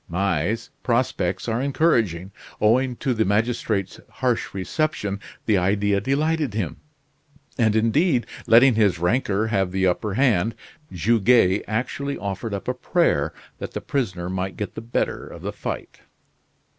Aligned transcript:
"May's 0.09 0.71
prospects 0.81 1.47
are 1.47 1.61
encouraging." 1.61 2.31
Owing 2.59 2.95
to 2.95 3.13
the 3.13 3.23
magistrate's 3.23 3.99
harsh 4.09 4.51
reception 4.51 5.19
the 5.45 5.59
idea 5.59 6.01
delighted 6.01 6.55
him; 6.55 6.77
and, 7.55 7.75
indeed, 7.75 8.25
letting 8.47 8.73
his 8.73 8.97
rancor 8.97 9.45
have 9.49 9.71
the 9.71 9.85
upper 9.85 10.15
hand, 10.15 10.55
Goguet 10.91 11.63
actually 11.67 12.17
offered 12.17 12.55
up 12.55 12.67
a 12.67 12.73
prayer 12.73 13.31
that 13.59 13.73
the 13.73 13.79
prisoner 13.81 14.27
might 14.27 14.57
get 14.57 14.73
the 14.73 14.81
better 14.81 15.27
of 15.27 15.43
the 15.43 15.53
fight. 15.53 15.99